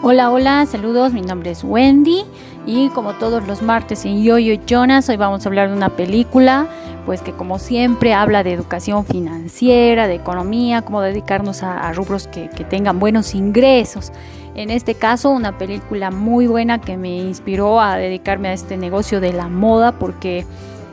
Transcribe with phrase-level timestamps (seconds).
[0.00, 2.24] Hola, hola, saludos, mi nombre es Wendy
[2.66, 6.68] y como todos los martes en Yo-Yo Jonas, hoy vamos a hablar de una película,
[7.04, 12.48] pues que como siempre habla de educación financiera, de economía, cómo dedicarnos a, rubros que,
[12.48, 14.12] que tengan buenos ingresos.
[14.54, 19.20] En este caso, una película muy buena que me inspiró a dedicarme a este negocio
[19.20, 20.46] de la moda porque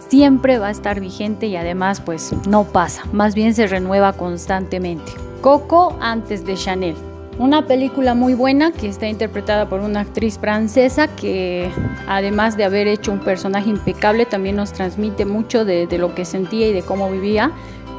[0.07, 5.11] siempre va a estar vigente y además pues no pasa, más bien se renueva constantemente.
[5.41, 7.14] Coco antes de Chanel.
[7.37, 11.69] Una película muy buena que está interpretada por una actriz francesa que
[12.07, 16.69] además de haber hecho un personaje impecable también nos transmite mucho de, lo que sentía
[16.69, 17.51] y de cómo vivía,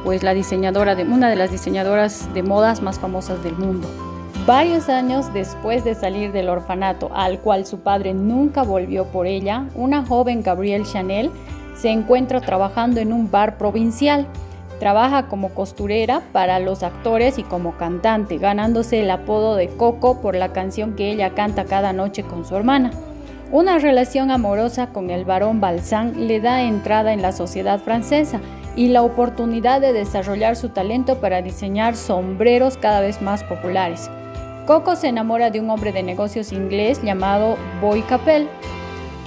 [0.03, 3.87] pues la diseñadora de una de las diseñadoras de modas más famosas del mundo.
[4.47, 9.65] Varios años después de salir del orfanato al cual su padre nunca volvió por ella,
[9.75, 11.29] una joven Gabrielle Chanel
[11.75, 14.25] se encuentra trabajando en un bar provincial
[14.79, 20.35] Trabaja como costurera para los actores y como cantante, ganándose el apodo de Coco por
[20.35, 22.91] la canción que ella canta cada noche con su hermana.
[23.51, 28.41] Una relación amorosa con el barón Balzán le da entrada en la sociedad francesa
[28.75, 34.11] y la oportunidad de desarrollar su talento para diseñar sombreros cada vez más populares.
[34.67, 38.49] Coco se enamora de un hombre de negocios inglés llamado Boy Capel,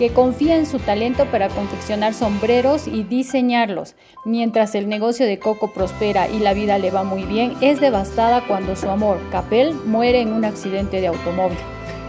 [0.01, 3.97] que confía en su talento para confeccionar sombreros y diseñarlos.
[4.25, 8.43] Mientras el negocio de Coco prospera y la vida le va muy bien, es devastada
[8.49, 11.59] cuando su amor, Capel, muere en un accidente de automóvil.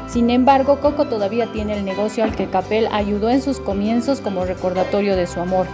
[0.07, 4.45] Sin embargo, Coco todavía tiene el negocio al que Capel ayudó en sus comienzos como
[4.45, 5.67] recordatorio de su amor.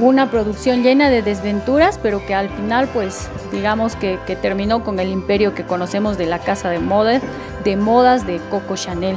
[0.00, 5.10] Una producción llena de desventuras, pero que al final, pues, digamos que, terminó con el
[5.10, 7.20] imperio que conocemos de la casa de moda,
[7.62, 9.16] de modas de Coco Chanel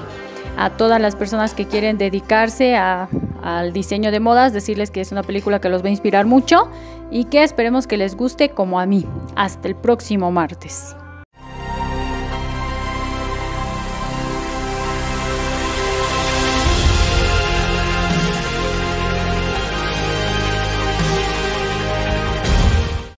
[0.58, 5.24] a todas las personas que quieren dedicarse al diseño de modas, decirles que es una
[5.24, 6.70] película que los va a inspirar mucho
[7.10, 9.06] y que esperemos que les guste como a mí.
[9.36, 10.96] Hasta el próximo martes.